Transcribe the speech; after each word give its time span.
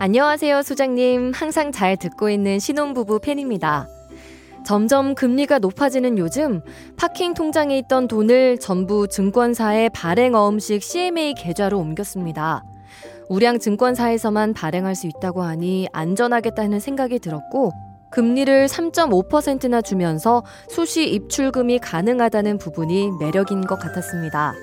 안녕하세요, 0.00 0.62
소장님. 0.62 1.30
항상 1.32 1.70
잘 1.70 1.96
듣고 1.96 2.28
있는 2.28 2.58
신혼부부 2.58 3.20
팬입니다. 3.20 3.86
점점 4.66 5.14
금리가 5.14 5.60
높아지는 5.60 6.18
요즘 6.18 6.62
파킹 6.96 7.34
통장에 7.34 7.78
있던 7.78 8.08
돈을 8.08 8.58
전부 8.58 9.06
증권사의 9.06 9.90
발행어음식 9.90 10.82
CMA 10.82 11.34
계좌로 11.34 11.78
옮겼습니다. 11.78 12.64
우량 13.28 13.60
증권사에서만 13.60 14.52
발행할 14.52 14.96
수 14.96 15.06
있다고 15.06 15.42
하니 15.42 15.86
안전하겠다는 15.92 16.80
생각이 16.80 17.20
들었고 17.20 17.72
금리를 18.10 18.66
3.5%나 18.66 19.80
주면서 19.80 20.44
수시 20.68 21.08
입출금이 21.08 21.78
가능하다는 21.78 22.58
부분이 22.58 23.12
매력인 23.20 23.60
것 23.62 23.78
같았습니다. 23.78 24.54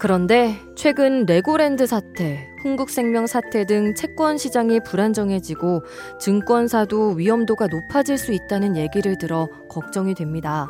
그런데 0.00 0.58
최근 0.76 1.26
레고랜드 1.26 1.86
사태, 1.86 2.48
흥국생명 2.62 3.26
사태 3.26 3.66
등 3.66 3.94
채권 3.94 4.38
시장이 4.38 4.80
불안정해지고 4.80 5.84
증권사도 6.18 7.10
위험도가 7.10 7.66
높아질 7.66 8.16
수 8.16 8.32
있다는 8.32 8.78
얘기를 8.78 9.18
들어 9.18 9.46
걱정이 9.68 10.14
됩니다. 10.14 10.68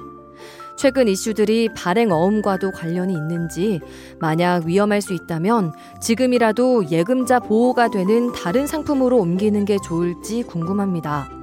최근 0.76 1.06
이슈들이 1.06 1.68
발행 1.76 2.10
어음과도 2.10 2.72
관련이 2.72 3.12
있는지, 3.12 3.80
만약 4.18 4.64
위험할 4.64 5.00
수 5.00 5.14
있다면 5.14 5.74
지금이라도 6.00 6.90
예금자 6.90 7.38
보호가 7.38 7.88
되는 7.88 8.32
다른 8.32 8.66
상품으로 8.66 9.16
옮기는 9.18 9.64
게 9.64 9.76
좋을지 9.84 10.42
궁금합니다. 10.42 11.39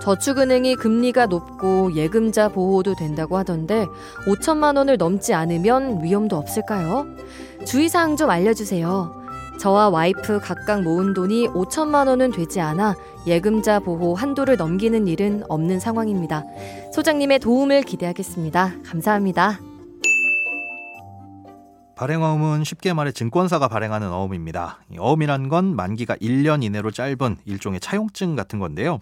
저축은행이 0.00 0.76
금리가 0.76 1.26
높고 1.26 1.94
예금자 1.94 2.48
보호도 2.48 2.94
된다고 2.94 3.36
하던데 3.36 3.86
5천만 4.26 4.76
원을 4.76 4.96
넘지 4.96 5.34
않으면 5.34 6.02
위험도 6.02 6.36
없을까요? 6.36 7.06
주의사항 7.66 8.16
좀 8.16 8.30
알려주세요. 8.30 9.18
저와 9.58 9.88
와이프 9.88 10.38
각각 10.40 10.82
모은 10.82 11.14
돈이 11.14 11.48
5천만 11.48 12.06
원은 12.06 12.30
되지 12.30 12.60
않아 12.60 12.94
예금자 13.26 13.80
보호 13.80 14.14
한도를 14.14 14.56
넘기는 14.56 15.06
일은 15.08 15.42
없는 15.48 15.80
상황입니다. 15.80 16.44
소장님의 16.94 17.40
도움을 17.40 17.82
기대하겠습니다. 17.82 18.74
감사합니다. 18.84 19.58
발행어음은 21.96 22.62
쉽게 22.62 22.92
말해 22.92 23.10
증권사가 23.10 23.66
발행하는 23.66 24.12
어음입니다. 24.12 24.78
어음이란 24.96 25.48
건 25.48 25.74
만기가 25.74 26.14
1년 26.16 26.62
이내로 26.62 26.92
짧은 26.92 27.38
일종의 27.44 27.80
차용증 27.80 28.36
같은 28.36 28.60
건데요. 28.60 29.00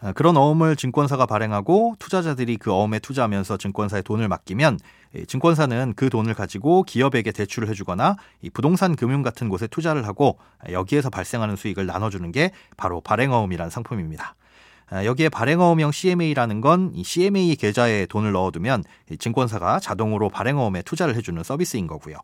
아, 0.00 0.12
그런 0.12 0.36
어음을 0.36 0.76
증권사가 0.76 1.26
발행하고 1.26 1.96
투자자들이 1.98 2.58
그 2.58 2.72
어음에 2.72 2.98
투자하면서 2.98 3.56
증권사에 3.56 4.02
돈을 4.02 4.28
맡기면 4.28 4.78
증권사는 5.26 5.94
그 5.96 6.10
돈을 6.10 6.34
가지고 6.34 6.82
기업에게 6.82 7.32
대출을 7.32 7.68
해주거나 7.70 8.16
부동산 8.52 8.94
금융 8.94 9.22
같은 9.22 9.48
곳에 9.48 9.66
투자를 9.66 10.06
하고 10.06 10.38
여기에서 10.70 11.08
발생하는 11.08 11.56
수익을 11.56 11.86
나눠주는 11.86 12.30
게 12.32 12.50
바로 12.76 13.00
발행어음이란 13.00 13.70
상품입니다. 13.70 14.34
아, 14.88 15.04
여기에 15.04 15.30
발행어음형 15.30 15.90
CMA라는 15.90 16.60
건 16.60 16.92
CMA 17.02 17.56
계좌에 17.56 18.06
돈을 18.06 18.32
넣어두면 18.32 18.84
증권사가 19.18 19.80
자동으로 19.80 20.28
발행어음에 20.28 20.82
투자를 20.82 21.16
해주는 21.16 21.42
서비스인 21.42 21.86
거고요. 21.86 22.18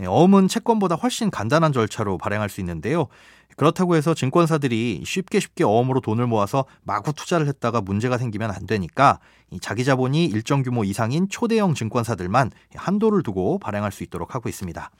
어음은 0.00 0.48
채권보다 0.48 0.94
훨씬 0.94 1.30
간단한 1.30 1.72
절차로 1.72 2.18
발행할 2.18 2.48
수 2.48 2.60
있는데요. 2.60 3.08
그렇다고 3.56 3.96
해서 3.96 4.14
증권사들이 4.14 5.02
쉽게 5.04 5.40
쉽게 5.40 5.64
어음으로 5.64 6.00
돈을 6.00 6.26
모아서 6.26 6.64
마구 6.82 7.12
투자를 7.12 7.46
했다가 7.48 7.80
문제가 7.80 8.18
생기면 8.18 8.50
안 8.50 8.66
되니까 8.66 9.18
자기 9.60 9.84
자본이 9.84 10.24
일정 10.26 10.62
규모 10.62 10.84
이상인 10.84 11.28
초대형 11.28 11.74
증권사들만 11.74 12.50
한도를 12.74 13.22
두고 13.22 13.58
발행할 13.58 13.92
수 13.92 14.02
있도록 14.02 14.34
하고 14.34 14.48
있습니다. 14.48 14.90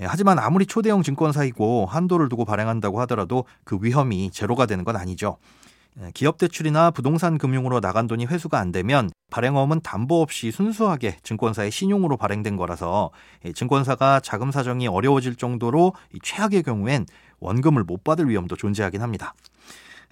예, 0.00 0.04
하지만 0.04 0.38
아무리 0.38 0.66
초대형 0.66 1.02
증권사이고 1.02 1.86
한도를 1.86 2.28
두고 2.28 2.44
발행한다고 2.44 3.00
하더라도 3.02 3.44
그 3.64 3.78
위험이 3.80 4.30
제로가 4.30 4.66
되는 4.66 4.84
건 4.84 4.96
아니죠. 4.96 5.38
예, 6.00 6.10
기업 6.14 6.38
대출이나 6.38 6.90
부동산 6.90 7.38
금융으로 7.38 7.80
나간 7.80 8.06
돈이 8.06 8.26
회수가 8.26 8.58
안 8.58 8.72
되면 8.72 9.10
발행어음은 9.30 9.80
담보 9.80 10.20
없이 10.22 10.50
순수하게 10.50 11.16
증권사의 11.22 11.70
신용으로 11.70 12.16
발행된 12.16 12.56
거라서 12.56 13.10
예, 13.44 13.52
증권사가 13.52 14.20
자금 14.20 14.50
사정이 14.52 14.86
어려워질 14.86 15.36
정도로 15.36 15.94
최악의 16.22 16.62
경우엔 16.62 17.06
원금을 17.40 17.84
못 17.84 18.04
받을 18.04 18.28
위험도 18.28 18.56
존재하긴 18.56 19.02
합니다. 19.02 19.34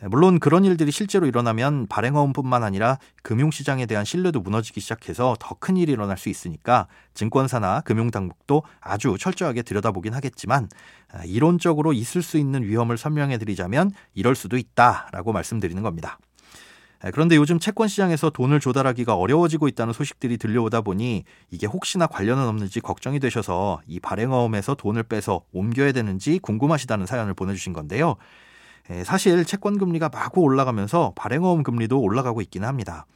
물론 0.02 0.38
그런 0.38 0.64
일들이 0.64 0.90
실제로 0.90 1.26
일어나면 1.26 1.86
발행어음뿐만 1.88 2.62
아니라 2.62 2.98
금융시장에 3.22 3.86
대한 3.86 4.04
신뢰도 4.04 4.40
무너지기 4.40 4.80
시작해서 4.80 5.36
더 5.40 5.56
큰 5.58 5.76
일이 5.78 5.90
일어날 5.92 6.18
수 6.18 6.28
있으니까 6.28 6.86
증권사나 7.14 7.80
금융당국도 7.80 8.62
아주 8.80 9.16
철저하게 9.18 9.62
들여다보긴 9.62 10.12
하겠지만 10.12 10.68
아, 11.12 11.24
이론적으로 11.24 11.92
있을 11.94 12.22
수 12.22 12.36
있는 12.36 12.62
위험을 12.62 12.98
설명해 12.98 13.38
드리자면 13.38 13.90
이럴 14.14 14.34
수도 14.34 14.58
있다라고 14.58 15.32
말씀드리는 15.32 15.82
겁니다. 15.82 16.18
예, 17.04 17.10
그런데 17.10 17.36
요즘 17.36 17.58
채권 17.58 17.88
시장에서 17.88 18.30
돈을 18.30 18.60
조달하기가 18.60 19.14
어려워지고 19.16 19.68
있다는 19.68 19.92
소식들이 19.92 20.36
들려오다 20.36 20.82
보니 20.82 21.24
이게 21.50 21.66
혹시나 21.66 22.06
관련은 22.06 22.46
없는지 22.46 22.80
걱정이 22.80 23.18
되셔서 23.18 23.80
이 23.86 23.98
발행어음에서 23.98 24.74
돈을 24.74 25.02
빼서 25.04 25.42
옮겨야 25.52 25.92
되는지 25.92 26.38
궁금하시다는 26.40 27.06
사연을 27.06 27.34
보내주신 27.34 27.72
건데요. 27.72 28.16
예, 28.90 29.04
사실 29.04 29.44
채권 29.44 29.78
금리가 29.78 30.08
마구 30.10 30.40
올라가면서 30.42 31.12
발행어음 31.16 31.62
금리도 31.62 32.00
올라가고 32.00 32.40
있기는 32.42 32.66
합니다. 32.68 33.06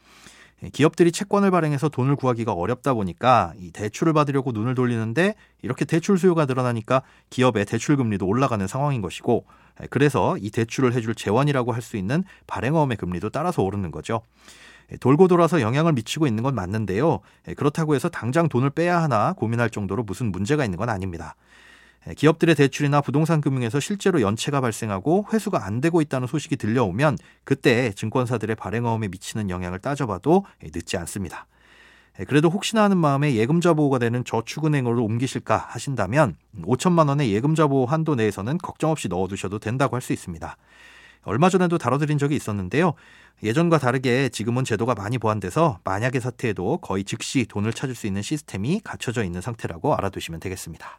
예, 0.63 0.69
기업들이 0.71 1.13
채권을 1.13 1.51
발행해서 1.51 1.89
돈을 1.89 2.17
구하기가 2.17 2.53
어렵다 2.53 2.95
보니까 2.95 3.53
이 3.59 3.71
대출을 3.71 4.13
받으려고 4.13 4.53
눈을 4.53 4.75
돌리는데 4.75 5.35
이렇게 5.63 5.85
대출 5.85 6.19
수요가 6.19 6.47
늘어나니까 6.47 7.03
기업의 7.31 7.67
대출 7.67 7.97
금리도 7.97 8.27
올라가는 8.27 8.67
상황인 8.67 9.01
것이고 9.01 9.45
예, 9.83 9.87
그래서 9.91 10.37
이 10.39 10.51
대출을 10.51 10.93
해줄 10.95 11.15
재원이라고 11.15 11.73
할 11.73 11.83
수 11.83 11.97
있는 11.97 12.25
발행어음의 12.47 12.97
금리도 12.97 13.31
따라서 13.31 13.63
오르는 13.63 13.91
거죠. 13.91 14.23
예, 14.93 14.97
돌고 14.97 15.29
돌아서 15.29 15.61
영향을 15.61 15.93
미치고 15.93 16.27
있는 16.27 16.43
건 16.43 16.55
맞는데요. 16.55 17.21
그렇다고 17.57 17.95
해서 17.95 18.09
당장 18.09 18.49
돈을 18.49 18.71
빼야 18.71 19.03
하나 19.03 19.33
고민할 19.35 19.71
정도로 19.71 20.03
무슨 20.03 20.33
문제가 20.33 20.65
있는 20.65 20.79
건 20.79 20.89
아닙니다. 20.89 21.37
예, 22.09 22.15
기업들의 22.15 22.55
대출이나 22.55 23.01
부동산 23.01 23.41
금융에서 23.41 23.79
실제로 23.81 24.21
연체가 24.21 24.61
발생하고 24.61 25.27
회수가 25.33 25.65
안 25.65 25.81
되고 25.81 26.01
있다는 26.01 26.27
소식이 26.27 26.57
들려오면 26.57 27.19
그때 27.45 27.93
증권사들의 27.93 28.57
발행어음에 28.57 29.09
미치는 29.09 29.51
영향을 29.51 29.79
따져봐도 29.79 30.45
예, 30.65 30.69
늦지 30.75 30.97
않습니다. 30.97 31.47
예, 32.19 32.25
그래도 32.25 32.49
혹시나 32.49 32.83
하는 32.85 32.97
마음에 32.97 33.35
예금자 33.35 33.75
보호가 33.75 33.99
되는 33.99 34.25
저축은행으로 34.25 35.05
옮기실까 35.05 35.57
하신다면 35.69 36.37
5천만 36.63 37.09
원의 37.09 37.33
예금자 37.33 37.67
보호 37.67 37.87
한도 37.87 38.15
내에서는 38.15 38.59
걱정 38.59 38.91
없이 38.91 39.09
넣어두셔도 39.09 39.59
된다고 39.59 39.97
할 39.97 40.03
수 40.03 40.13
있습니다. 40.13 40.57
얼마 41.23 41.51
전에도 41.51 41.77
다뤄드린 41.77 42.17
적이 42.17 42.37
있었는데요. 42.37 42.95
예전과 43.43 43.77
다르게 43.77 44.31
지금은 44.31 44.65
제도가 44.65 44.95
많이 44.95 45.19
보완돼서 45.19 45.79
만약의 45.85 46.23
사태에도 46.23 46.79
거의 46.79 47.05
즉시 47.05 47.45
돈을 47.47 47.75
찾을 47.75 47.95
수 47.95 48.07
있는 48.07 48.23
시스템이 48.23 48.81
갖춰져 48.83 49.23
있는 49.23 49.43
상태라고 49.43 49.95
알아두시면 49.95 50.41
되겠습니다. 50.41 50.99